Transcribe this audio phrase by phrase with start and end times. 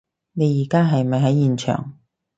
[0.33, 1.99] 你而家係咪喺現場？